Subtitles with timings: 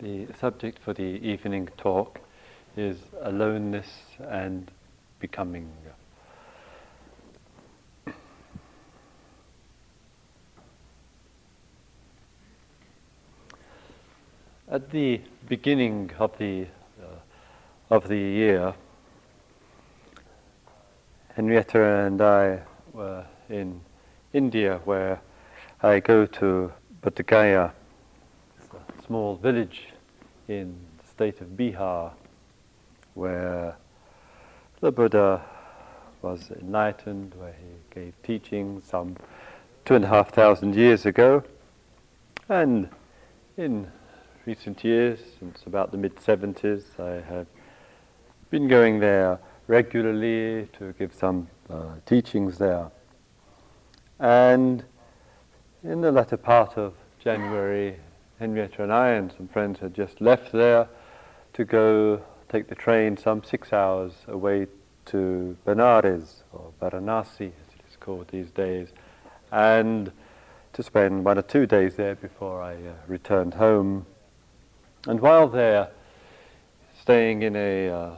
[0.00, 2.20] The subject for the evening talk
[2.76, 3.88] is aloneness
[4.20, 4.70] and
[5.18, 5.72] becoming.
[14.68, 16.66] At the beginning of the
[17.02, 17.06] uh,
[17.90, 18.74] of the year,
[21.34, 22.60] Henrietta and I
[22.92, 23.80] were in
[24.32, 25.20] India, where
[25.82, 26.72] I go to
[27.02, 27.70] Bodh Gaya,
[29.08, 29.86] small village
[30.48, 32.12] in the state of Bihar,
[33.14, 33.74] where
[34.82, 35.42] the Buddha
[36.20, 39.16] was enlightened, where he gave teaching some
[39.86, 41.42] two and a half thousand years ago,
[42.50, 42.90] and
[43.56, 43.90] in
[44.44, 47.46] recent years, since about the mid 70s, I have
[48.50, 52.90] been going there regularly to give some uh, teachings there.
[54.18, 54.84] And
[55.82, 57.96] in the latter part of January,
[58.38, 60.88] Henrietta and I and some friends had just left there
[61.54, 64.66] to go take the train some six hours away
[65.06, 68.88] to Benares, or Varanasi as it is called these days,
[69.50, 70.12] and
[70.72, 74.06] to spend one or two days there before I uh, returned home.
[75.06, 75.88] And while there,
[77.00, 78.10] staying in a uh,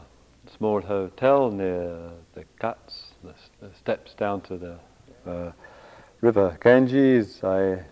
[0.56, 4.78] small hotel near the Ghats, the, the steps down to the
[5.26, 5.52] uh,
[6.20, 7.84] river Ganges, I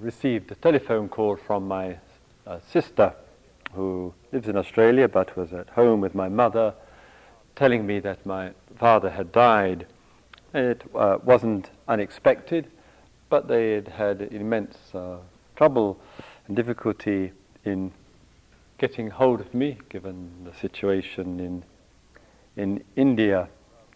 [0.00, 1.98] received a telephone call from my
[2.46, 3.14] uh, sister,
[3.72, 6.74] who lives in Australia but was at home with my mother,
[7.56, 9.86] telling me that my father had died.
[10.52, 12.70] It uh, wasn't unexpected,
[13.28, 15.18] but they had had immense uh,
[15.56, 16.00] trouble
[16.46, 17.32] and difficulty
[17.64, 17.92] in
[18.78, 21.64] getting hold of me, given the situation in
[22.56, 23.48] in India.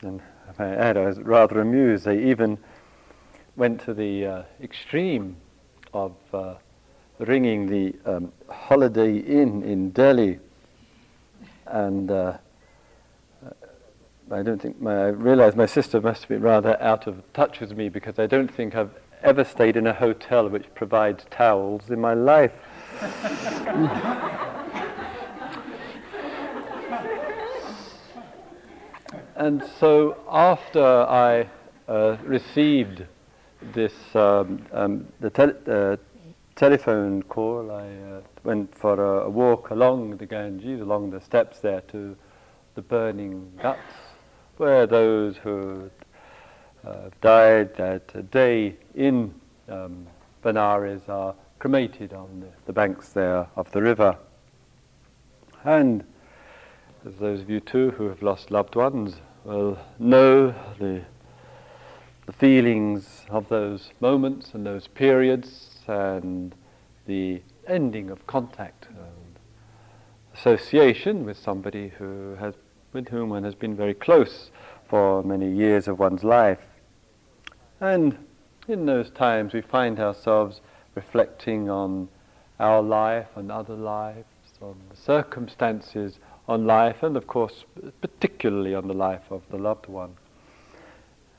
[0.03, 0.21] And
[0.59, 2.05] I I was rather amused.
[2.05, 2.59] They even
[3.57, 5.37] went to the uh, extreme
[5.93, 6.55] of uh,
[7.19, 10.39] ringing the um, Holiday Inn in Delhi,
[11.67, 12.39] and uh,
[14.31, 17.61] I don't think my, I realize my sister must have been rather out of touch
[17.61, 18.93] with me because I don't think I've
[19.23, 22.53] ever stayed in a hotel which provides towels in my life.
[29.39, 31.49] And so after I
[31.87, 33.07] uh, received
[33.73, 35.97] this um, um, the te- uh,
[36.55, 41.61] telephone call, I uh, went for a, a, walk along the Ganges, along the steps
[41.61, 42.17] there to
[42.75, 43.79] the burning Ghats,
[44.57, 45.91] where those who
[46.85, 49.35] uh, died that day in
[49.69, 50.07] um,
[50.43, 54.17] Benares are cremated on the, the banks there of the river.
[55.65, 56.05] And
[57.07, 61.03] as those of you too who have lost loved ones will know the,
[62.29, 66.55] the feelings of those moments and those periods and
[67.07, 69.39] the ending of contact and
[70.35, 72.53] association with somebody who has,
[72.93, 74.51] with whom one has been very close
[74.91, 76.59] for many years of one's life.
[77.81, 78.19] And
[78.69, 80.61] in those times we find ourselves
[80.95, 82.11] reflecting on
[82.61, 84.27] our life and other lives,
[84.61, 87.65] on the circumstances on life, and of course,
[88.03, 90.15] particularly on the life of the loved one.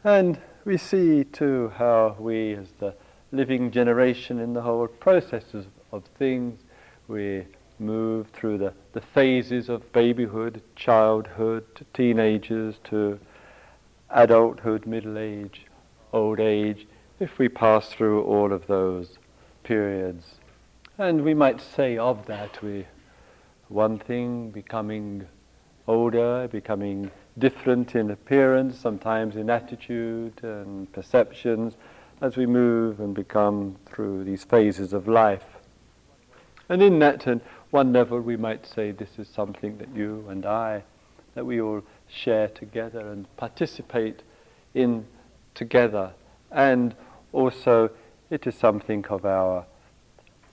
[0.04, 2.96] And we see too how we, as the
[3.32, 6.60] living generation in the whole processes of things,
[7.08, 7.46] we
[7.80, 13.20] move through the, the phases of babyhood, childhood, to teenagers, to
[14.10, 15.66] adulthood, middle age,
[16.12, 16.88] old age,
[17.20, 19.18] if we pass through all of those
[19.64, 20.36] periods.
[20.98, 22.86] And we might say of that we
[23.70, 25.28] one thing becoming
[25.88, 31.76] older, becoming different in appearance, sometimes in attitude and perceptions,
[32.22, 35.46] as we move and become through these phases of life.
[36.68, 37.42] And in that, and
[37.72, 40.84] one level, we might say this is something that you and I,
[41.34, 44.22] that we all share together and participate
[44.74, 45.06] in
[45.56, 46.12] together.
[46.52, 46.96] And
[47.32, 47.90] also,
[48.30, 49.66] it is something of our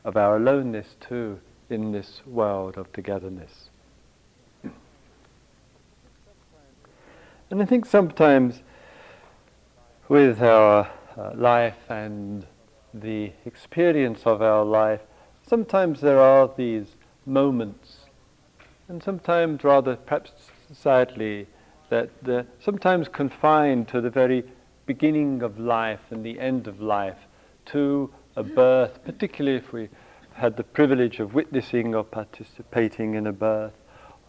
[0.06, 3.66] of our aloneness too, in this world of togetherness.
[7.51, 8.63] And I think sometimes
[10.09, 12.45] with our uh, life and
[12.93, 15.01] the experience of our life,
[15.47, 18.07] sometimes there are these moments,
[18.89, 20.33] and sometimes rather perhaps
[20.72, 21.47] sadly,
[21.89, 24.42] that they're sometimes confined to the very
[24.87, 27.28] beginning of life and the end of life,
[27.66, 29.89] to a birth, particularly if we
[30.34, 33.72] had the privilege of witnessing or participating in a birth,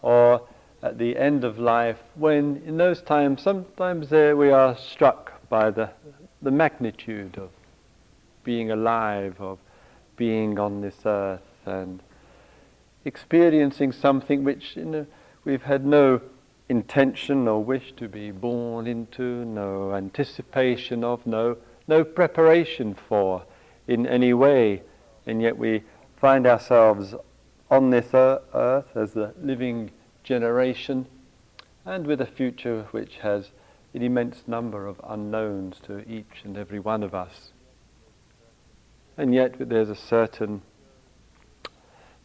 [0.02, 0.46] or
[0.82, 5.70] at the end of life, when in those times sometimes there we are struck by
[5.70, 5.90] the,
[6.42, 7.50] the magnitude of
[8.44, 9.58] being alive, of
[10.16, 12.02] being on this earth, and
[13.04, 15.06] experiencing something which you know,
[15.44, 16.20] we've had no
[16.68, 23.42] intention or wish to be born into, no anticipation of, no, no preparation for
[23.86, 24.82] in any way,
[25.26, 25.82] and yet we
[26.16, 27.14] find ourselves
[27.70, 29.90] on this earth as a living
[30.28, 31.06] generation
[31.86, 33.50] and with a future which has
[33.94, 37.52] an immense number of unknowns to each and every one of us.
[39.16, 40.60] And yet there's a certain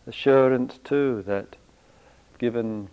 [0.05, 1.55] assurance too that
[2.39, 2.89] given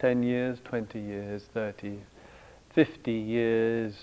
[0.00, 2.00] 10 years, 20 years, 30,
[2.74, 3.94] 50 years,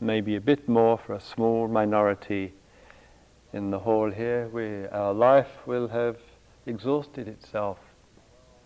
[0.00, 2.54] maybe a bit more for a small minority
[3.52, 6.16] in the hall here, we, our life will have
[6.64, 7.78] exhausted itself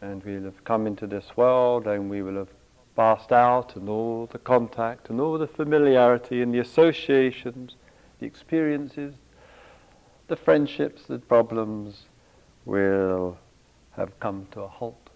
[0.03, 2.49] and we'll have come into this world and we will have
[2.97, 7.77] passed out and all the contact and all the familiarity and the associations,
[8.19, 9.15] the experiences,
[10.27, 12.03] the friendships, the problems
[12.65, 13.39] will
[13.93, 15.11] have come to a halt.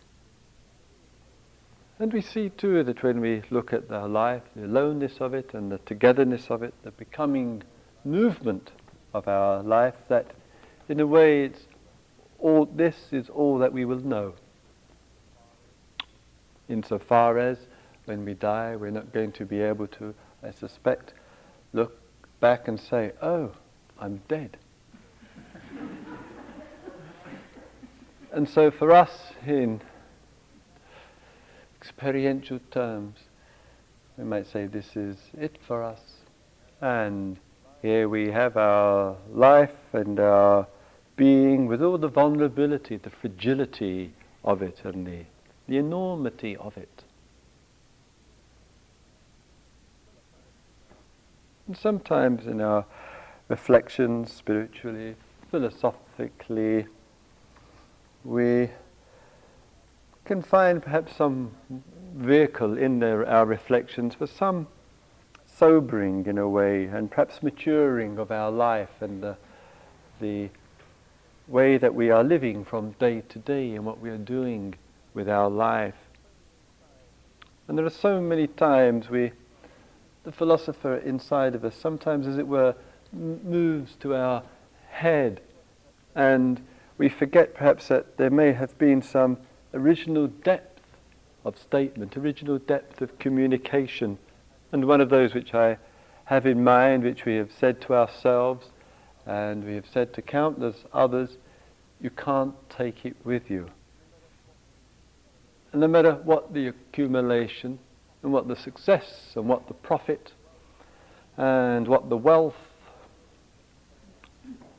[1.99, 5.53] And we see too that when we look at our life, the aloneness of it
[5.53, 7.63] and the togetherness of it, the becoming
[8.05, 8.71] movement
[9.13, 10.31] of our life, that
[10.89, 11.63] in a way it's
[12.39, 14.35] all this is all that we will know
[16.69, 17.59] insofar as
[18.05, 21.13] when we die, we're not going to be able to, I suspect,
[21.73, 21.99] look
[22.41, 23.53] back and say, oh,
[23.99, 24.57] I'm dead.
[28.33, 29.81] and so for us, in
[31.81, 33.19] experiential terms,
[34.17, 36.01] we might say this is it for us.
[36.81, 37.39] And
[37.83, 40.67] here we have our life and our
[41.17, 44.13] being with all the vulnerability, the fragility
[44.45, 45.25] of it, and the
[45.69, 47.05] the enormity of it.
[51.67, 52.87] And sometimes in our
[53.49, 55.17] reflections, spiritually,
[55.51, 56.87] philosophically,
[58.25, 58.71] we
[60.25, 61.53] can find perhaps some
[62.15, 64.69] vehicle in there, our reflections for some
[65.47, 69.37] sobering in a way and perhaps maturing of our life and the,
[70.21, 70.49] the
[71.49, 74.75] way that we are living from day to day and what we are doing
[75.17, 75.97] with our life.
[77.67, 79.33] And there are so many times we,
[80.23, 82.77] the philosopher inside of us, sometimes as it were,
[83.13, 84.45] moves to our
[84.91, 85.41] head
[86.17, 86.63] and
[86.97, 89.37] we forget perhaps that there may have been some
[89.75, 90.81] original depth
[91.45, 94.19] of statement, original depth of communication.
[94.73, 95.77] And one of those which I
[96.25, 98.69] have in mind, which we have said to ourselves
[99.27, 101.37] and we have said to countless others,
[102.01, 103.69] you can't take it with you.
[105.77, 107.79] And no matter what the accumulation,
[108.23, 110.33] and what the success, and what the profit,
[111.37, 112.57] and what the wealth,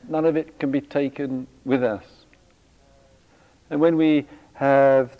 [0.08, 2.02] none of it can be taken with us.
[3.70, 5.16] And when we have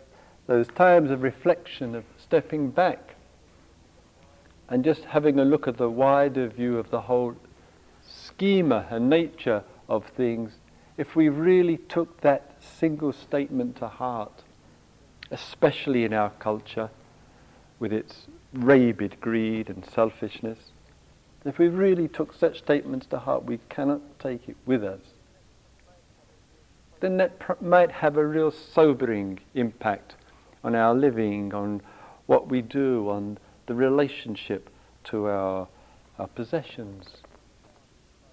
[0.49, 3.15] those times of reflection, of stepping back,
[4.69, 7.37] and just having a look at the wider view of the whole
[8.05, 10.55] schema and nature of things,
[10.97, 14.43] if we really took that single statement to heart,
[15.31, 16.91] especially in our culture
[17.79, 20.59] with its rabid greed and selfishness.
[21.45, 25.01] If we really took such statements to heart, we cannot take it with us.
[27.01, 30.17] Then that pr- might have a real sobering impact
[30.65, 31.81] on our living, on
[32.27, 34.69] what we do, on the relationship
[35.05, 35.69] to our,
[36.19, 37.07] our possessions.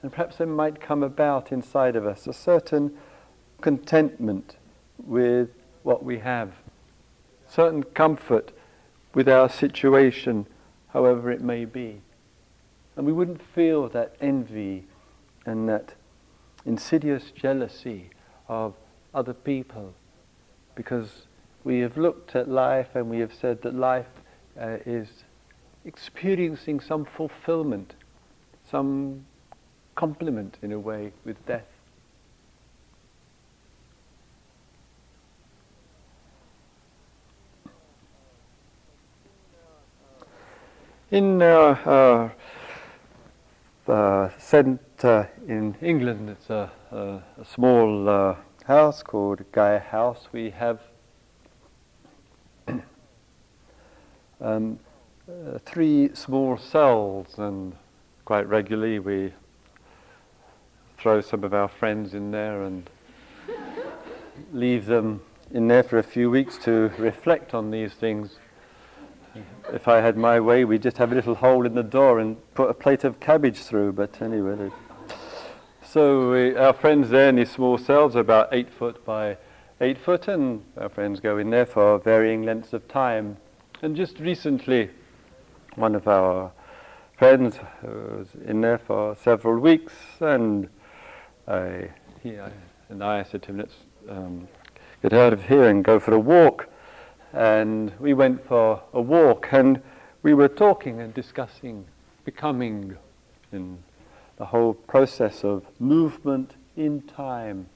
[0.01, 2.97] And perhaps there might come about inside of us a certain
[3.61, 4.55] contentment
[4.97, 5.49] with
[5.83, 6.53] what we have
[7.47, 8.51] certain comfort
[9.13, 10.45] with our situation,
[10.89, 12.01] however it may be.
[12.95, 14.85] And we wouldn't feel that envy
[15.45, 15.93] and that
[16.65, 18.09] insidious jealousy
[18.47, 18.73] of
[19.13, 19.93] other people
[20.75, 21.27] because
[21.63, 24.07] we have looked at life and we have said that life
[24.59, 25.07] uh, is
[25.85, 27.93] experiencing some fulfillment,
[28.69, 29.25] some
[29.95, 31.74] complement in a way with death.
[41.15, 42.29] In uh,
[45.05, 50.27] uh, in England, it's a, a, a small uh, house called Gaia House.
[50.33, 50.81] We have
[54.41, 54.77] um,
[55.29, 57.77] uh, three small cells, and
[58.25, 59.31] quite regularly we
[60.97, 62.89] throw some of our friends in there and
[64.51, 68.37] leave them in there for a few weeks to reflect on these things
[69.73, 72.37] if I had my way, we'd just have a little hole in the door and
[72.53, 73.93] put a plate of cabbage through.
[73.93, 74.71] But anyway,
[75.83, 79.37] so we, our friends there in these small cells are about eight foot by
[79.81, 83.37] eight foot, and our friends go in there for varying lengths of time.
[83.81, 84.89] And just recently,
[85.75, 86.51] one of our
[87.17, 90.69] friends was in there for several weeks, and
[91.47, 91.89] I,
[92.23, 92.51] he, I,
[92.89, 93.75] and I said to him, let's
[94.09, 94.47] um,
[95.01, 96.69] get out of here and go for a walk.
[97.35, 99.81] And we went for a walk, and
[100.23, 101.85] we were talking and discussing
[102.23, 102.97] becoming
[103.51, 103.77] in
[104.37, 107.67] the whole process of movement in time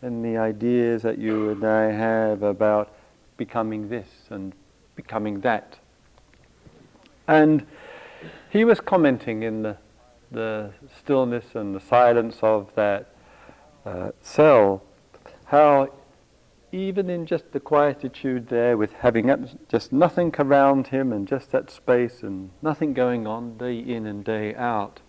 [0.00, 2.94] and the ideas that you and I have about
[3.36, 4.52] becoming this and
[4.96, 5.78] becoming that.
[7.26, 7.66] And
[8.50, 9.76] he was commenting in the,
[10.30, 13.10] the stillness and the silence of that
[13.84, 14.82] uh, cell
[15.52, 15.86] how
[16.72, 21.70] even in just the quietude there with having just nothing around him and just that
[21.70, 25.00] space and nothing going on day in and day out,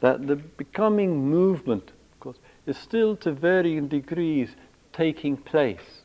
[0.00, 4.56] that the becoming movement, of course, is still to varying degrees
[4.92, 6.02] taking place.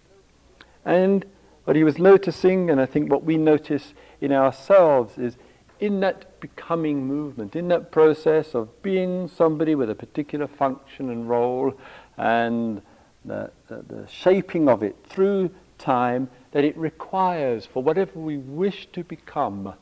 [0.83, 1.25] And
[1.63, 5.37] what he was noticing, and I think what we notice in ourselves, is
[5.79, 11.29] in that becoming movement, in that process of being somebody with a particular function and
[11.29, 11.73] role,
[12.17, 12.81] and
[13.25, 18.88] the, the, the shaping of it through time, that it requires for whatever we wish
[18.93, 19.73] to become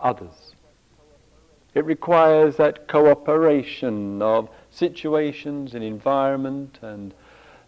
[0.00, 0.54] others.
[1.74, 7.12] It requires that cooperation of situations and environment and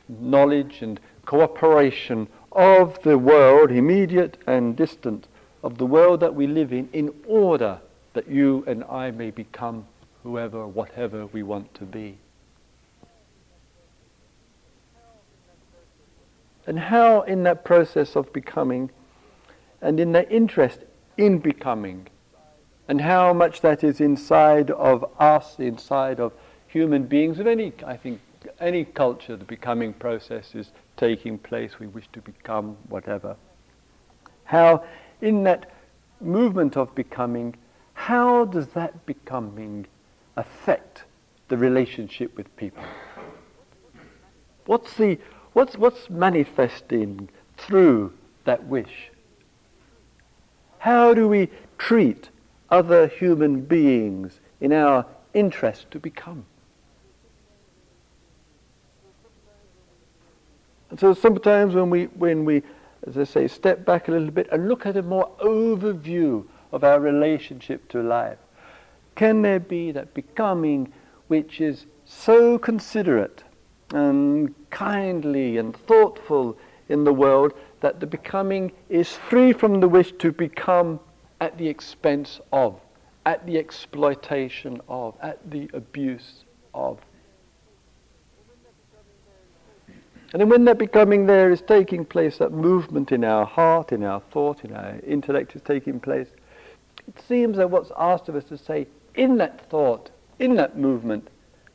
[0.09, 5.29] knowledge and cooperation of the world, immediate and distant,
[5.62, 7.79] of the world that we live in, in order
[8.15, 9.87] that you and I may become
[10.23, 12.17] whoever, whatever we want to be.
[16.69, 18.91] And how, in that process of becoming,
[19.81, 20.81] and in that interest
[21.17, 22.09] in becoming,
[22.89, 26.35] and how much that is inside of us, inside of
[26.67, 28.21] human beings of any, I think,
[28.61, 31.79] any culture, the becoming process is taking place.
[31.79, 33.37] We wish to become whatever.
[34.45, 34.85] How,
[35.23, 35.73] in that
[36.21, 37.57] movement of becoming,
[37.95, 39.87] how does that becoming
[40.37, 41.05] affect
[41.49, 42.85] the relationship with people?
[44.67, 45.19] What's the
[45.59, 48.12] What's, what's manifesting through
[48.45, 49.11] that wish?
[50.79, 51.49] How do we
[51.79, 52.29] treat
[52.71, 56.45] other human beings in our interest to become?
[60.91, 62.62] And so sometimes when we, when we,
[63.09, 66.85] as I say, step back a little bit and look at a more overview of
[66.85, 68.38] our relationship to life,
[69.17, 70.93] can there be that becoming
[71.27, 73.43] which is so considerate
[73.92, 76.57] and kindly and thoughtful
[76.88, 81.00] in the world that the becoming is free from the wish to become
[81.40, 82.80] at the expense of,
[83.26, 86.99] at the exploitation of, at the abuse of.
[90.33, 94.04] And then when that becoming there is taking place, that movement in our heart, in
[94.04, 96.28] our thought, in our intellect is taking place,
[97.07, 101.28] it seems that what's asked of us to say, in that thought, in that movement,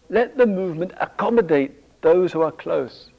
[0.10, 3.10] let the movement accommodate those who are close.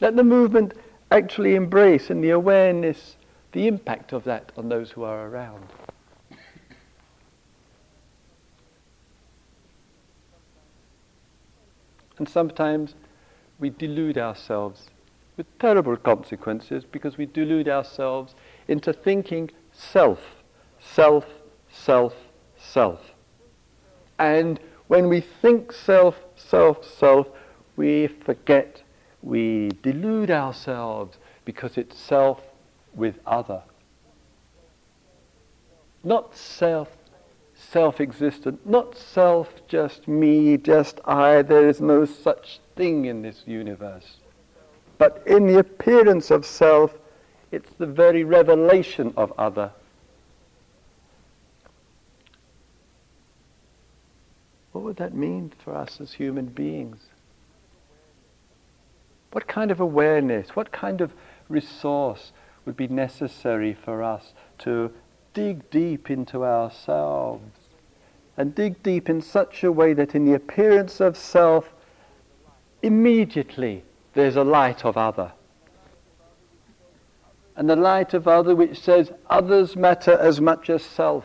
[0.00, 0.72] Let the movement
[1.10, 3.16] actually embrace in the awareness
[3.52, 5.66] the impact of that on those who are around.
[12.18, 12.94] And sometimes
[13.58, 14.90] we delude ourselves
[15.36, 18.34] with terrible consequences because we delude ourselves
[18.66, 20.20] into thinking self,
[20.80, 21.24] self,
[21.70, 22.14] self,
[22.56, 23.00] self.
[24.18, 27.28] And when we think self, self, self,
[27.76, 28.82] we forget,
[29.22, 32.40] we delude ourselves because it's self
[32.94, 33.62] with other.
[36.02, 36.88] Not self,
[37.54, 41.42] self existent, not self, just me, just I.
[41.42, 44.16] There is no such thing in this universe.
[44.96, 46.94] But in the appearance of self,
[47.52, 49.70] it's the very revelation of other.
[54.78, 57.00] What would that mean for us as human beings?
[59.32, 61.14] What kind of awareness, what kind of
[61.48, 62.30] resource
[62.64, 64.92] would be necessary for us to
[65.34, 67.58] dig deep into ourselves
[68.36, 71.74] and dig deep in such a way that in the appearance of self,
[72.80, 73.82] immediately
[74.14, 75.32] there's a light of other.
[77.56, 81.24] And the light of other which says others matter as much as self.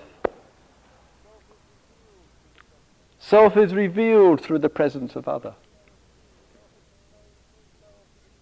[3.26, 5.54] Self is revealed through the presence of other.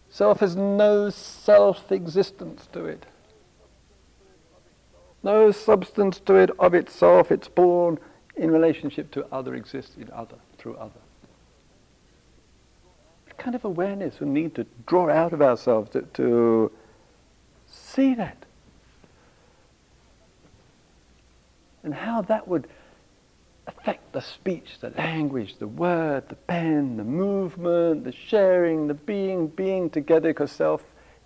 [0.09, 3.05] Self has no self existence to it.
[5.21, 7.31] No substance to it of itself.
[7.31, 8.00] It's born
[8.35, 11.00] in relationship to other, exists in other, through other.
[13.27, 16.71] It kind of awareness we need to draw out of ourselves to, to
[17.67, 18.45] see that.
[21.83, 22.67] And how that would
[23.77, 29.47] affect the speech, the language, the word, the pen, the movement, the sharing, the being,
[29.47, 30.83] being together, because self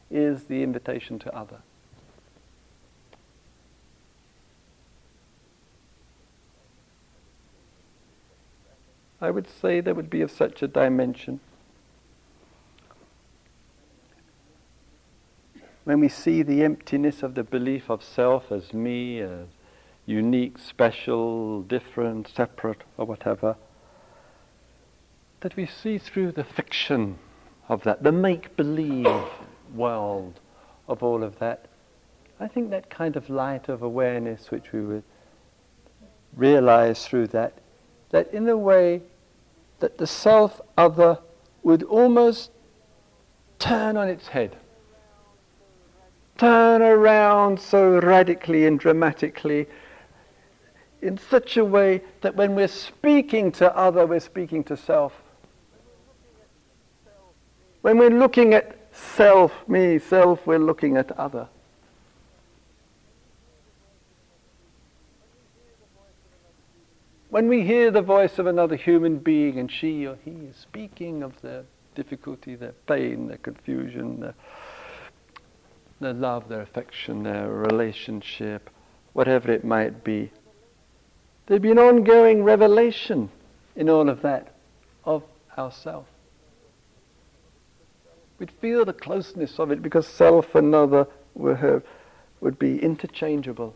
[0.09, 1.59] is the invitation to other.
[9.21, 11.39] I would say there would be of such a dimension.
[15.83, 19.47] When we see the emptiness of the belief of self as me, as
[20.05, 23.55] unique, special, different, separate, or whatever,
[25.41, 27.17] that we see through the fiction
[27.67, 29.07] of that, the make believe
[29.73, 30.39] world
[30.87, 31.65] of all of that.
[32.39, 35.03] I think that kind of light of awareness which we would
[36.35, 37.53] realize through that,
[38.11, 39.01] that in a way
[39.79, 41.19] that the self other
[41.63, 42.51] would almost
[43.57, 44.55] turn on its head.
[46.37, 49.67] Turn around so radically and dramatically
[51.05, 55.13] in such a way that when we're speaking to other, we're speaking to self.
[57.81, 61.47] When we're looking at self, me, self, we're looking at other.
[67.29, 71.21] When we hear the voice of another human being and she or he is speaking
[71.21, 74.33] of their difficulty, their pain, their confusion, their,
[75.99, 78.69] their love, their affection, their relationship,
[79.13, 80.31] whatever it might be,
[81.45, 83.29] there'd be an ongoing revelation
[83.75, 84.53] in all of that
[85.03, 85.23] of
[85.57, 86.05] ourself.
[88.39, 91.83] We'd feel the closeness of it because self and other would, have,
[92.41, 93.75] would be interchangeable.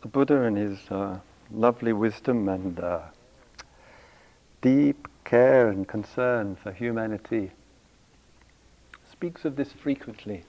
[0.00, 1.18] the Buddha and his uh,
[1.50, 3.00] lovely wisdom and uh,
[4.62, 7.50] deep care and concern for humanity
[9.18, 10.44] speaks of this frequently.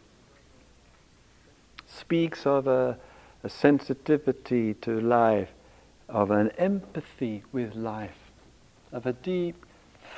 [1.88, 3.00] Speaks of a,
[3.44, 5.50] a sensitivity to life,
[6.08, 8.30] of an empathy with life,
[8.92, 9.66] of a deep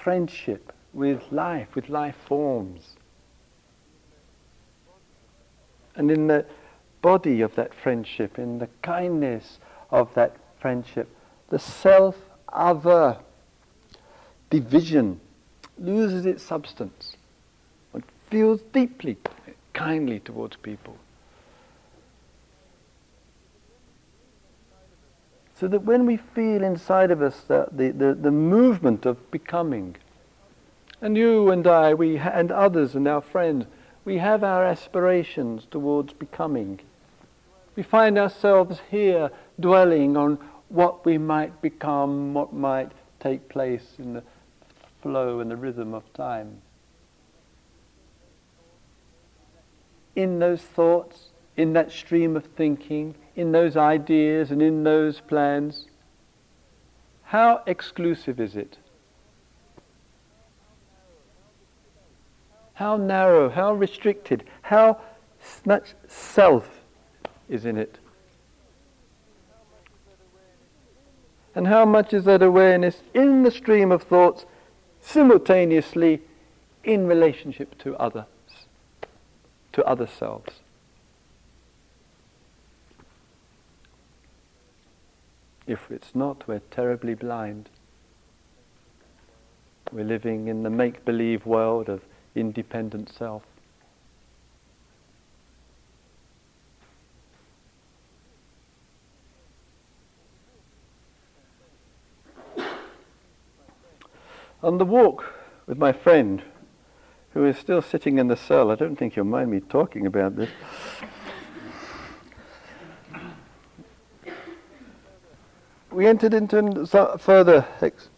[0.03, 2.97] friendship with life, with life forms.
[5.95, 6.45] And in the
[7.01, 9.59] body of that friendship, in the kindness
[9.91, 11.07] of that friendship,
[11.47, 12.17] the self
[12.51, 13.17] other
[14.49, 15.21] division
[15.77, 17.15] loses its substance.
[18.31, 19.17] Feels deeply
[19.73, 20.95] kindly towards people.
[25.59, 29.97] So that when we feel inside of us the, the, the, the movement of becoming,
[31.01, 33.65] and you and I, we ha- and others and our friends,
[34.05, 36.79] we have our aspirations towards becoming.
[37.75, 40.39] We find ourselves here dwelling on
[40.69, 44.23] what we might become, what might take place in the
[45.01, 46.61] flow and the rhythm of time.
[50.15, 55.85] In those thoughts, in that stream of thinking, in those ideas and in those plans,
[57.23, 58.77] how exclusive is it?
[62.73, 64.99] How narrow, how restricted, how
[65.65, 66.81] much self
[67.47, 67.97] is in it.
[71.53, 74.45] And how much is that awareness in the stream of thoughts
[75.01, 76.21] simultaneously
[76.83, 78.25] in relationship to others,
[79.73, 80.53] to other selves?
[85.67, 87.69] If it's not, we're terribly blind.
[89.91, 92.01] We're living in the make believe world of
[92.35, 93.43] independent self.
[104.63, 105.33] On the walk
[105.65, 106.43] with my friend,
[107.33, 110.35] who is still sitting in the cell, I don't think you'll mind me talking about
[110.35, 110.49] this.
[115.89, 116.85] We entered into
[117.19, 117.65] further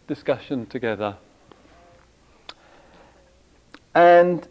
[0.06, 1.16] discussion together.
[3.94, 4.46] And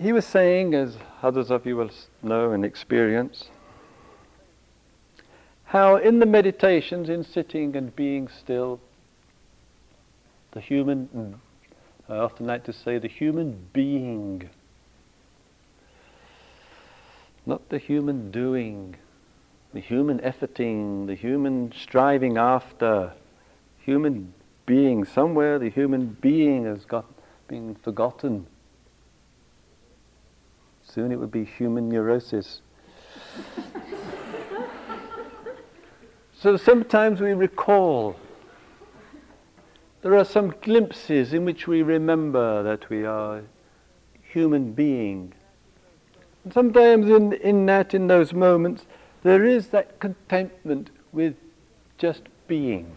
[0.00, 1.90] he was saying, as others of you will
[2.22, 3.46] know and experience,
[5.64, 8.80] how in the meditations, in sitting and being still,
[10.52, 11.40] the human,
[12.10, 14.50] I often like to say the human being,
[17.46, 18.96] not the human doing,
[19.72, 23.12] the human efforting, the human striving after,
[23.78, 24.34] human
[24.66, 25.04] being.
[25.04, 27.06] Somewhere the human being has got
[27.46, 28.48] been forgotten.
[30.82, 32.60] Soon it would be human neurosis.
[36.32, 38.16] So sometimes we recall.
[40.02, 43.42] There are some glimpses in which we remember that we are
[44.22, 45.34] human being.
[46.44, 48.86] And sometimes in, in that, in those moments,
[49.22, 51.34] there is that contentment with
[51.98, 52.96] just being.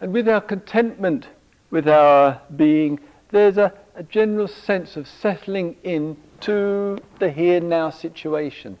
[0.00, 1.28] And with our contentment
[1.70, 2.98] with our being,
[3.30, 8.78] there's a, a general sense of settling in to the here now situation.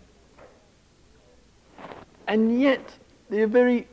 [2.26, 2.98] And yet,
[3.30, 3.86] the very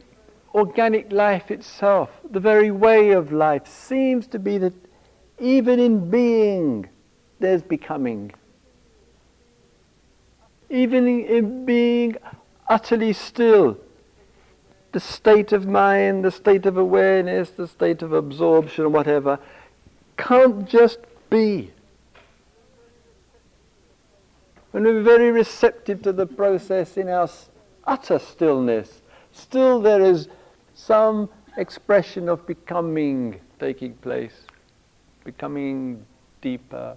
[0.53, 4.73] organic life itself, the very way of life, seems to be that
[5.39, 6.89] even in being,
[7.39, 8.31] there's becoming.
[10.69, 12.15] Even in being
[12.67, 13.77] utterly still,
[14.91, 19.39] the state of mind, the state of awareness, the state of absorption, whatever,
[20.17, 21.71] can't just be.
[24.71, 27.29] When we're very receptive to the process in our
[27.85, 30.27] utter stillness, still there is
[30.86, 34.46] some expression of becoming taking place,
[35.24, 36.06] becoming
[36.42, 36.96] deeper,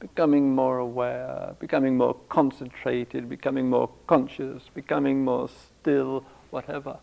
[0.00, 6.98] becoming more aware, becoming more concentrated, becoming more conscious, becoming more still, whatever.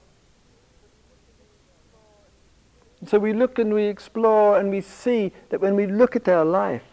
[3.06, 6.46] so we look and we explore and we see that when we look at our
[6.46, 6.84] life,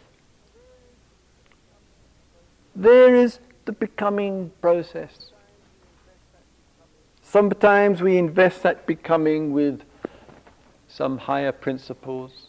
[2.74, 5.32] there is the becoming process.
[7.30, 9.82] Sometimes we invest that becoming with
[10.88, 12.48] some higher principles.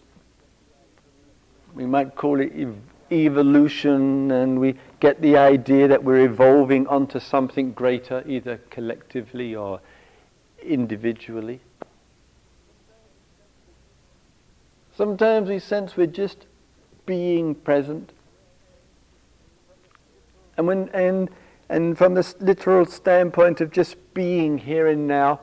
[1.76, 2.80] We might call it ev-
[3.12, 9.82] evolution, and we get the idea that we're evolving onto something greater, either collectively or
[10.64, 11.60] individually.
[14.98, 16.48] Sometimes we sense we're just
[17.06, 18.14] being present.
[20.58, 21.30] And, when, and,
[21.72, 25.40] and from this literal standpoint of just being here and now,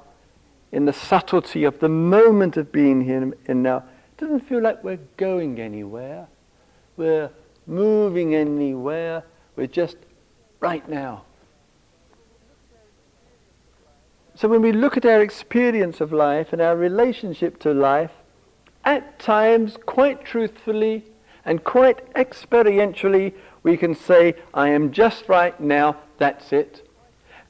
[0.71, 4.85] in the subtlety of the moment of being here and now, it doesn't feel like
[4.85, 6.29] we're going anywhere.
[6.99, 7.31] We're
[7.67, 9.25] moving anywhere.
[9.57, 9.97] We're just
[10.61, 11.25] right now.
[14.35, 18.13] So when we look at our experience of life and our relationship to life,
[18.85, 21.07] at times, quite truthfully
[21.47, 26.87] and quite experientially, we can say, I am just right now, that's it.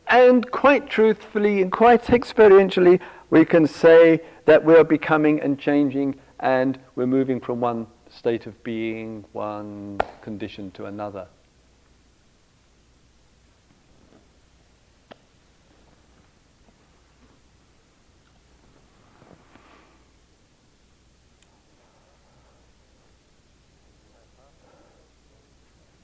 [0.06, 3.00] And quite truthfully and quite experientially,
[3.30, 8.62] we can say that we're becoming and changing and we're moving from one state of
[8.62, 11.26] being, one condition to another.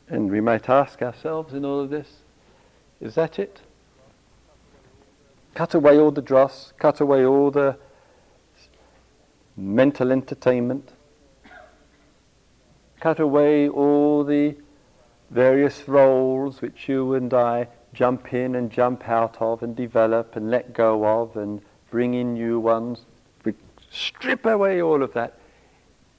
[0.08, 2.23] And we might ask ourselves in all of this,
[3.00, 3.60] is that it?
[5.54, 7.76] Cut away all the dross, cut away all the
[9.56, 10.92] mental entertainment,
[13.00, 14.56] cut away all the
[15.30, 20.50] various roles which you and I jump in and jump out of and develop and
[20.50, 23.06] let go of and bring in new ones.
[23.44, 23.54] We
[23.90, 25.38] strip away all of that.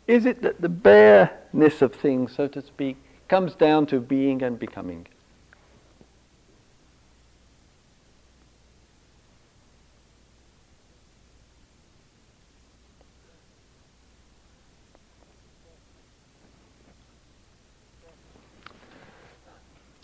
[0.07, 4.57] Is it that the bareness of things, so to speak, comes down to being and
[4.57, 5.07] becoming.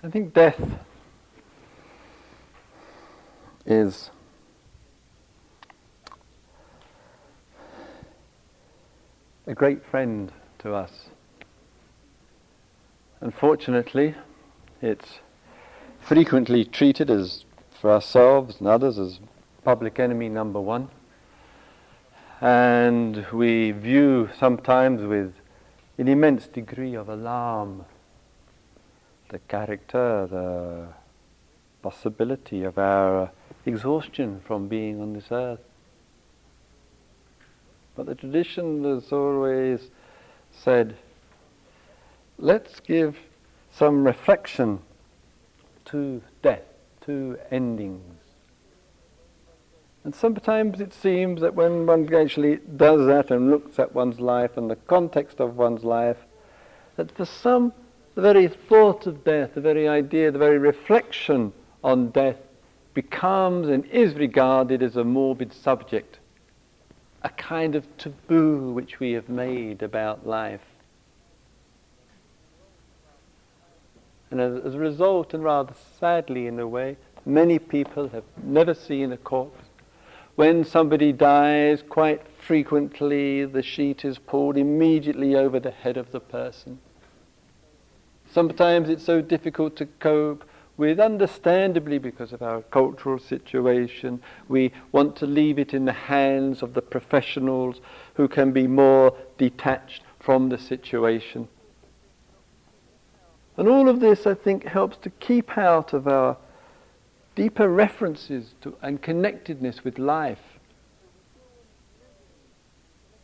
[0.03, 0.59] I think death
[3.67, 4.09] is
[9.45, 11.09] a great friend to us.
[13.19, 14.15] Unfortunately,
[14.81, 15.19] it's
[15.99, 19.19] frequently treated as, for ourselves and others, as
[19.63, 20.89] public enemy number one.
[22.41, 25.35] And we view sometimes with
[25.99, 27.85] an immense degree of alarm
[29.31, 30.87] the character, the
[31.81, 33.31] possibility of our
[33.65, 35.61] exhaustion from being on this earth.
[37.95, 39.89] But the tradition has always
[40.51, 40.97] said
[42.37, 43.17] let's give
[43.71, 44.79] some reflection
[45.85, 46.63] to death,
[47.05, 48.17] to endings.
[50.03, 54.57] And sometimes it seems that when one actually does that and looks at one's life
[54.57, 56.17] and the context of one's life,
[56.95, 57.71] that for some,
[58.15, 62.37] the very thought of death, the very idea, the very reflection on death
[62.93, 66.19] becomes and is regarded as a morbid subject,
[67.23, 70.61] a kind of taboo which we have made about life.
[74.29, 78.73] And as, as a result, and rather sadly in a way, Many people have never
[78.73, 79.65] seen a corpse.
[80.35, 86.19] When somebody dies, quite frequently the sheet is pulled immediately over the head of the
[86.19, 86.79] person.
[88.31, 90.45] Sometimes it's so difficult to cope
[90.77, 94.21] with, understandably because of our cultural situation.
[94.47, 97.81] We want to leave it in the hands of the professionals
[98.13, 101.49] who can be more detached from the situation.
[103.57, 106.37] And all of this, I think, helps to keep out of our
[107.35, 110.57] deeper references to, and connectedness with life.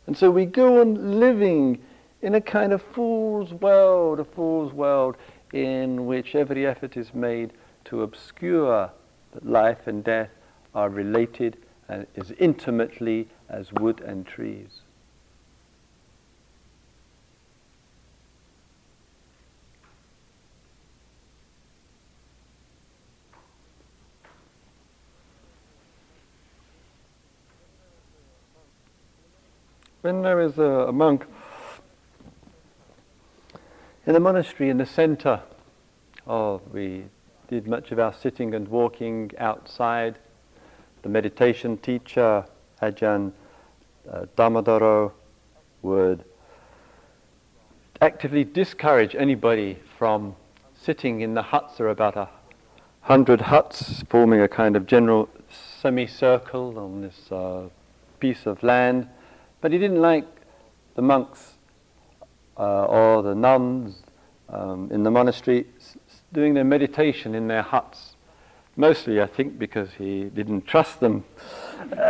[0.06, 1.82] And so we go on living
[2.22, 5.16] in a kind of fool's world, a fool's world
[5.52, 7.52] in which every effort is made
[7.84, 8.90] to obscure
[9.32, 10.30] that life and death
[10.74, 11.56] are related
[11.88, 14.80] as intimately as wood and trees.
[30.02, 31.26] When I was a monk
[34.08, 35.38] in the monastery in the center
[36.26, 37.04] of, we
[37.48, 40.18] did much of our sitting and walking outside.
[41.02, 42.46] The meditation teacher,
[42.80, 43.32] Ajahn
[44.10, 45.12] uh, Dhammadharo,
[45.82, 46.24] would
[48.00, 50.34] actively discourage anybody from
[50.74, 51.76] sitting in the huts.
[51.76, 52.30] There are about a
[53.02, 55.28] hundred huts forming a kind of general
[55.82, 57.68] semicircle on this uh,
[58.20, 59.06] piece of land.
[59.60, 60.24] But he didn't like
[60.94, 61.57] the monks
[62.58, 64.02] uh, or the nuns
[64.48, 65.66] um, in the monastery
[66.32, 68.16] doing their meditation in their huts.
[68.76, 71.24] Mostly, I think, because he didn't trust them.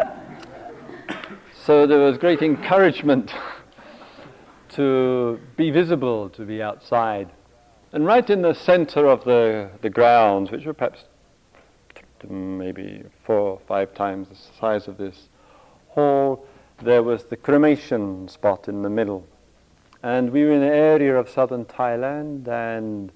[1.64, 3.32] so there was great encouragement
[4.70, 7.30] to be visible, to be outside.
[7.92, 11.04] And right in the center of the, the grounds, which were perhaps
[12.28, 15.28] maybe four or five times the size of this
[15.88, 16.46] hall,
[16.82, 19.26] there was the cremation spot in the middle.
[20.08, 23.12] And we were in an area of southern Thailand, and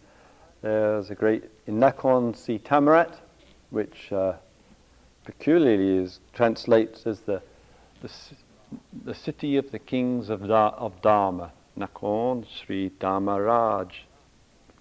[0.61, 3.19] there's a great Nakhon Si Thammarat,
[3.71, 4.35] which uh,
[5.25, 7.41] peculiarly is translates as the,
[8.03, 8.11] the,
[9.07, 13.91] the city of the kings of, da, of Dharma, Nakhon Sri Dhammaraj,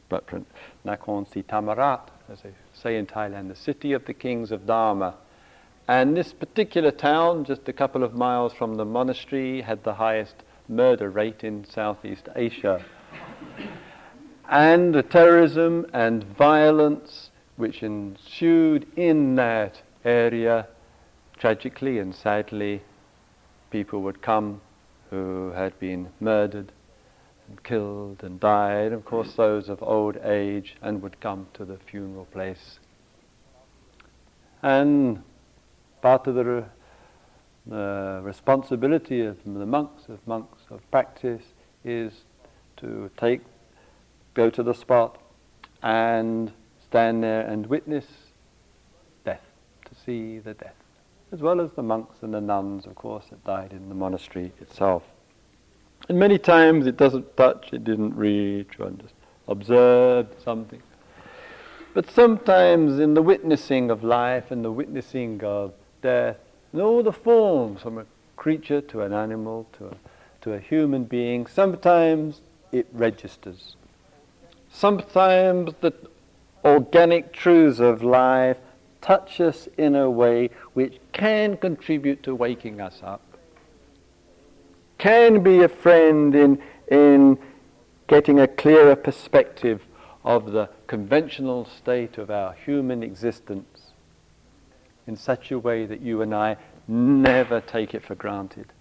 [0.09, 0.27] but
[0.85, 5.15] Nakhon Si Thammarat, as they say in Thailand, the city of the kings of Dharma.
[5.87, 10.43] And this particular town, just a couple of miles from the monastery, had the highest
[10.71, 12.83] murder rate in Southeast Asia.
[14.49, 20.67] and the terrorism and violence which ensued in that area,
[21.37, 22.81] tragically and sadly,
[23.69, 24.61] people would come
[25.09, 26.71] who had been murdered
[27.47, 31.77] and killed and died, of course, those of old age, and would come to the
[31.77, 32.79] funeral place.
[34.63, 35.21] And
[36.01, 36.35] part of
[37.65, 41.43] the responsibility of the monks, of monks of practice,
[41.83, 42.11] is
[42.77, 43.41] to take,
[44.33, 45.17] go to the spot
[45.83, 46.51] and
[46.83, 48.05] stand there and witness
[49.25, 49.41] death,
[49.85, 50.75] to see the death,
[51.31, 54.51] as well as the monks and the nuns, of course, that died in the monastery
[54.59, 55.03] itself.
[56.09, 59.13] And many times it doesn't touch, it didn't reach, one just
[59.47, 60.81] observed something.
[61.93, 66.37] But sometimes in the witnessing of life and the witnessing of death,
[66.71, 68.05] and all the forms from a
[68.35, 69.95] creature to an animal to a,
[70.41, 73.75] to a human being, sometimes it registers.
[74.71, 75.93] Sometimes the
[76.63, 78.57] organic truths of life
[79.01, 83.21] touch us in a way which can contribute to waking us up,
[84.97, 87.37] can be a friend in, in
[88.07, 89.81] getting a clearer perspective
[90.23, 93.70] of the conventional state of our human existence
[95.07, 98.73] in such a way that you and I never take it for granted.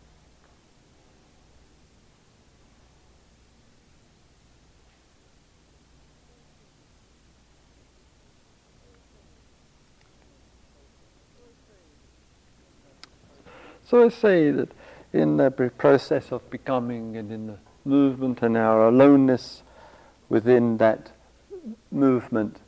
[13.90, 14.68] So I say that
[15.12, 19.64] in the process of becoming and in the movement and our aloneness
[20.28, 21.10] within that
[21.90, 22.58] movement,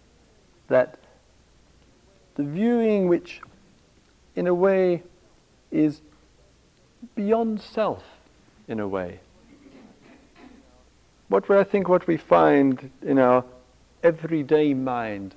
[0.67, 0.99] that
[2.35, 3.40] the viewing which
[4.35, 5.03] in a way,
[5.71, 6.01] is
[7.14, 8.05] beyond self,
[8.68, 9.21] in a way.
[11.29, 13.45] What I think what we find in our
[14.03, 15.35] everyday mind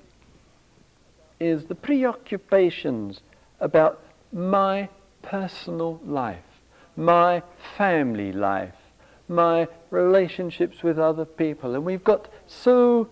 [1.39, 3.21] is the preoccupations
[3.60, 4.89] about my
[5.21, 6.38] personal life,
[6.95, 7.41] my
[7.77, 8.73] family life,
[9.27, 11.75] my relationships with other people.
[11.75, 13.10] And we've got so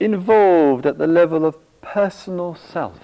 [0.00, 2.98] involved at the level of personal self.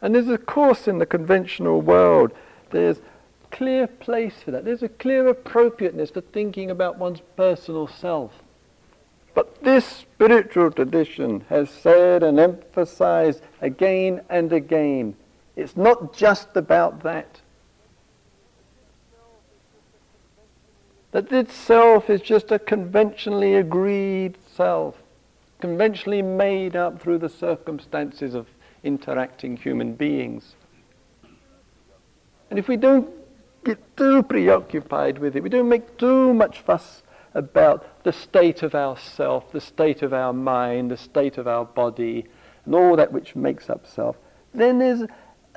[0.00, 2.32] And there's, of course, in the conventional world,
[2.70, 2.98] there's
[3.50, 4.64] clear place for that.
[4.64, 8.32] There's a clear appropriateness for thinking about one's personal self.
[9.34, 15.14] But this spiritual tradition has said and emphasized again and again
[15.56, 17.40] it's not just about that.
[21.10, 25.01] That this self is just a conventionally agreed self,
[25.62, 28.48] conventionally made up through the circumstances of
[28.82, 30.56] interacting human beings.
[32.50, 33.08] And if we don't
[33.64, 38.74] get too preoccupied with it, we don't make too much fuss about the state of
[38.74, 42.26] our self, the state of our mind, the state of our body,
[42.64, 44.16] and all that which makes up self,
[44.52, 45.08] then there's,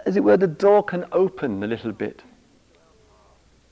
[0.06, 2.22] as it were, the door can open a little bit.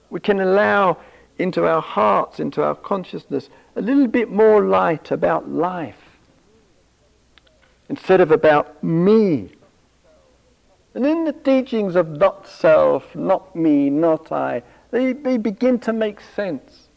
[0.09, 0.97] We can allow
[1.37, 6.02] into our hearts, into our consciousness, a little bit more light about life
[7.89, 9.49] instead of about me.
[10.93, 15.93] And in the teachings of not self, not me, not I, they, they begin to
[15.93, 16.87] make sense.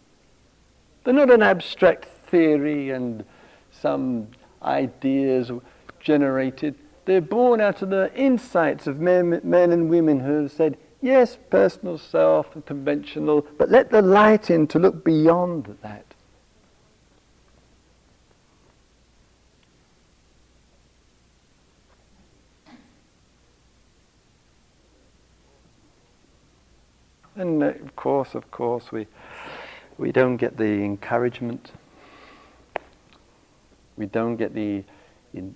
[1.04, 3.24] They're not an abstract theory and
[3.70, 4.28] some
[4.62, 5.50] ideas
[6.00, 6.74] generated.
[7.04, 11.38] They're born out of the insights of men, men and women who have said, yes,
[11.50, 16.15] personal self and conventional, but let the light in to look beyond that.
[27.36, 29.06] And uh, of course, of course, we,
[29.98, 31.72] we don't get the encouragement.
[33.96, 34.84] We don't get the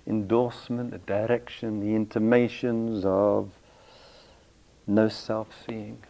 [0.05, 3.49] endorsement, the direction, the intimations of
[4.85, 6.03] no self-seeing,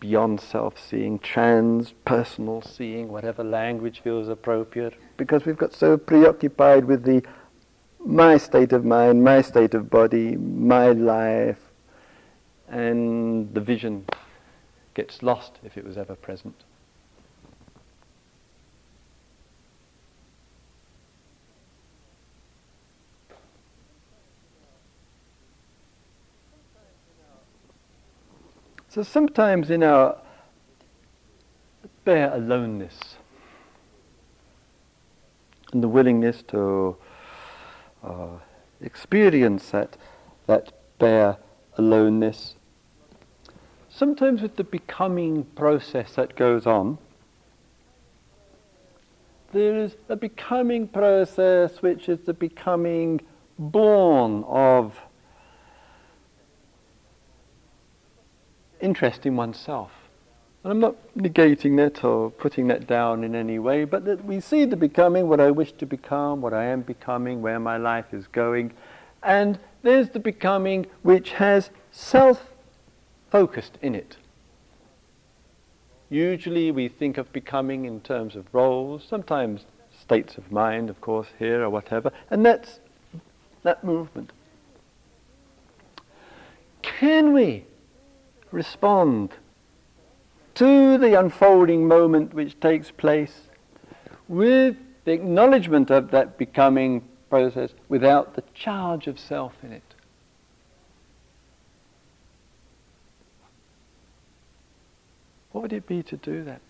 [0.00, 7.22] beyond self-seeing, trans-personal seeing, whatever language feels appropriate, because we've got so preoccupied with the
[8.04, 11.58] my state of mind, my state of body, my life,
[12.68, 14.04] and the vision
[14.96, 16.64] gets lost if it was ever present.
[28.88, 30.16] So sometimes in our
[32.06, 33.16] bare aloneness
[35.74, 36.96] and the willingness to
[38.02, 38.38] uh,
[38.80, 39.98] experience that,
[40.46, 41.36] that bare
[41.76, 42.54] aloneness,
[43.96, 46.98] sometimes with the becoming process that goes on,
[49.52, 53.20] there is a becoming process which is the becoming
[53.58, 55.00] born of
[58.80, 59.92] interest in oneself.
[60.62, 64.40] And I'm not negating that or putting that down in any way, but that we
[64.40, 68.12] see the becoming, what I wish to become, what I am becoming, where my life
[68.12, 68.74] is going.
[69.22, 72.50] And there's the becoming which has self
[73.30, 74.16] focused in it.
[76.08, 79.64] Usually we think of becoming in terms of roles, sometimes
[80.00, 82.80] states of mind, of course, here or whatever, and that's
[83.62, 84.30] that movement.
[86.82, 87.64] Can we
[88.52, 89.34] respond
[90.54, 93.42] to the unfolding moment which takes place
[94.28, 99.94] with the acknowledgement of that becoming process without the charge of self in it.
[105.56, 106.60] What would it be to do that?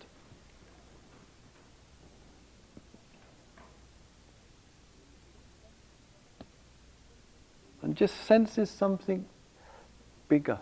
[7.81, 9.25] And just senses something
[10.29, 10.59] bigger.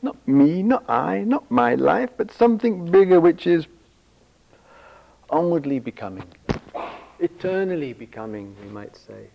[0.00, 3.66] Not me, not I, not my life, but something bigger which is
[5.28, 6.32] onwardly becoming,
[7.18, 9.28] eternally becoming, we might say.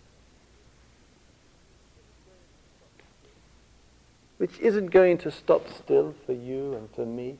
[4.42, 7.38] Which isn't going to stop still for you and for me.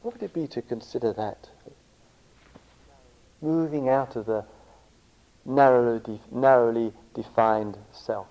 [0.00, 1.48] What would it be to consider that?
[3.42, 4.44] Moving out of the
[5.44, 8.28] narrowly, de- narrowly defined self.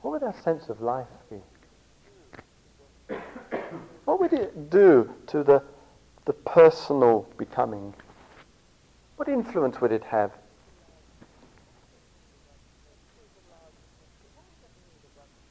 [0.00, 3.16] What would our sense of life be?
[4.06, 5.62] What would it do to the,
[6.24, 7.92] the personal becoming?
[9.16, 10.32] What influence would it have?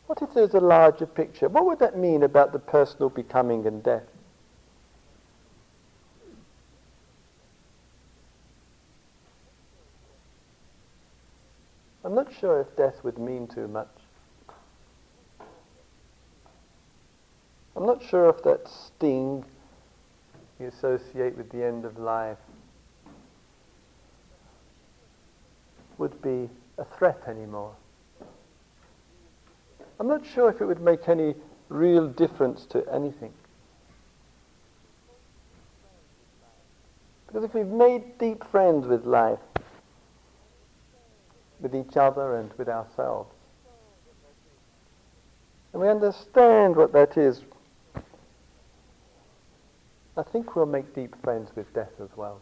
[0.09, 1.47] What if there's a larger picture?
[1.49, 4.07] What would that mean about the personal becoming and death?
[12.03, 13.87] I'm not sure if death would mean too much.
[17.75, 19.45] I'm not sure if that sting
[20.59, 22.39] you associate with the end of life
[25.99, 26.49] would be
[26.79, 27.75] a threat anymore.
[29.99, 31.35] I'm not sure if it would make any
[31.67, 33.33] real difference to anything.
[37.27, 39.39] Because if we've made deep friends with life,
[41.59, 43.31] with each other and with ourselves,
[45.73, 47.41] and we understand what that is,
[50.17, 52.41] I think we'll make deep friends with death as well.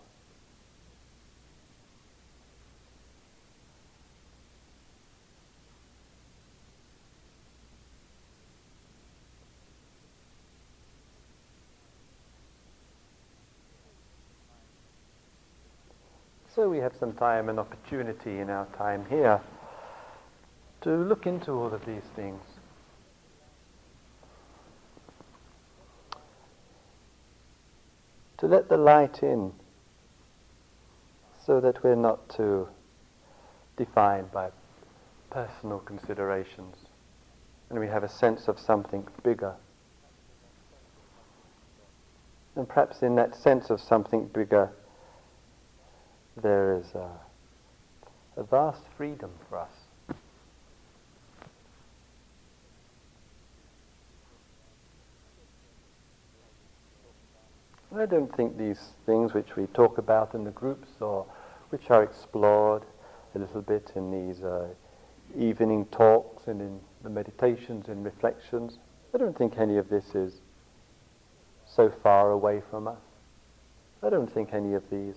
[16.58, 19.40] So we have some time and opportunity in our time here
[20.82, 22.42] to look into all of these things.
[28.40, 29.54] To let the light in
[31.46, 32.68] so that we're not too
[33.78, 34.50] defined by
[35.30, 36.76] personal considerations
[37.70, 39.54] and we have a sense of something bigger.
[42.56, 44.72] And perhaps in that sense of something bigger,
[46.42, 47.10] there is a,
[48.38, 49.70] a vast freedom for us.
[57.96, 61.26] I don't think these things which we talk about in the groups or
[61.70, 62.84] which are explored
[63.34, 64.68] a little bit in these uh,
[65.38, 68.78] evening talks and in the meditations and reflections,
[69.14, 70.42] I don't think any of this is
[71.66, 73.02] so far away from us.
[74.04, 75.16] I don't think any of these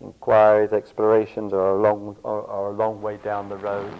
[0.00, 3.92] inquiries, explorations are a long, are, are a long way down the road.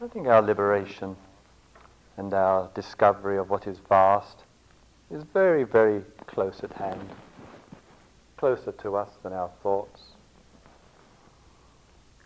[0.00, 1.16] I think our liberation
[2.16, 4.44] and our discovery of what is vast
[5.10, 7.08] is very, very close at hand,
[8.36, 10.02] closer to us than our thoughts,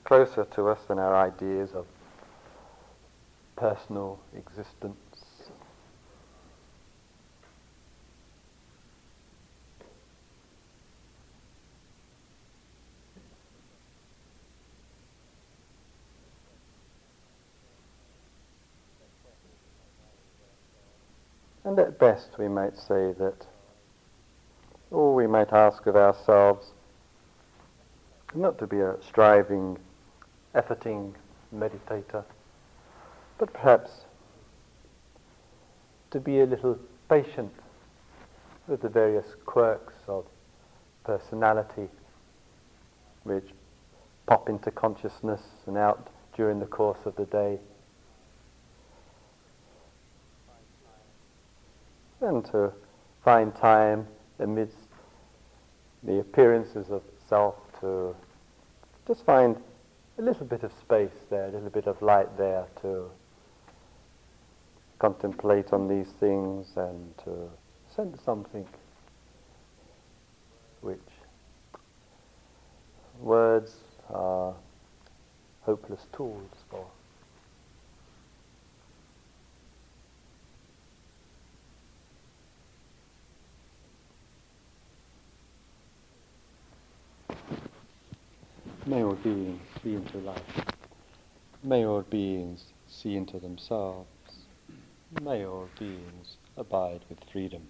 [0.05, 1.87] closer to us than our ideas of
[3.57, 5.26] personal existence.
[21.67, 23.45] And at best, we might say that,
[24.93, 26.69] or we might ask of ourselves,
[28.33, 29.77] is not to be a striving,
[30.55, 31.12] efforting
[31.53, 32.23] meditator,
[33.37, 34.05] but perhaps
[36.12, 37.53] to be a little patient
[38.69, 40.25] with the various quirks of
[41.03, 41.89] personality
[43.25, 43.49] which
[44.27, 47.59] pop into consciousness and out during the course of the day.
[52.27, 52.72] And to
[53.24, 54.07] find time
[54.39, 54.77] amidst
[56.03, 58.14] the appearances of self to
[59.07, 59.57] just find
[60.18, 63.11] a little bit of space there, a little bit of light there to
[64.99, 67.51] contemplate on these things and to
[67.95, 68.66] sense something
[70.81, 70.99] which
[73.20, 73.77] words
[74.11, 74.55] are
[75.62, 76.87] hopeless tools for.
[88.97, 90.65] May all beings see into life.
[91.63, 94.09] May all beings see into themselves.
[95.13, 97.65] May all beings abide with freedom.